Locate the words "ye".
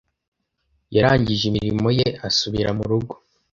1.99-2.07